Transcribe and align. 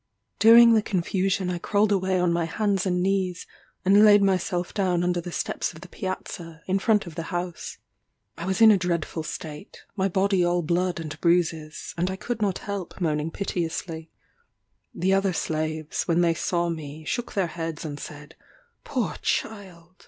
During 0.39 0.73
the 0.73 0.81
confusion 0.81 1.51
I 1.51 1.59
crawled 1.59 1.91
away 1.91 2.19
on 2.19 2.33
my 2.33 2.45
hands 2.45 2.87
and 2.87 3.03
knees, 3.03 3.45
and 3.85 4.03
laid 4.03 4.23
myself 4.23 4.73
down 4.73 5.03
under 5.03 5.21
the 5.21 5.31
steps 5.31 5.73
of 5.73 5.81
the 5.81 5.87
piazza, 5.87 6.63
in 6.65 6.79
front 6.79 7.05
of 7.05 7.13
the 7.13 7.21
house. 7.29 7.77
I 8.35 8.47
was 8.47 8.61
in 8.61 8.71
a 8.71 8.79
dreadful 8.79 9.21
state 9.21 9.83
my 9.95 10.07
body 10.07 10.43
all 10.43 10.63
blood 10.63 10.99
and 10.99 11.21
bruises, 11.21 11.93
and 11.99 12.09
I 12.09 12.15
could 12.15 12.41
not 12.41 12.57
help 12.65 12.99
moaning 12.99 13.29
piteously. 13.29 14.09
The 14.91 15.13
other 15.13 15.33
slaves, 15.33 16.07
when 16.07 16.21
they 16.21 16.33
saw 16.33 16.69
me, 16.69 17.05
shook 17.05 17.33
their 17.33 17.45
heads 17.45 17.85
and 17.85 17.99
said, 17.99 18.33
"Poor 18.83 19.17
child! 19.21 19.97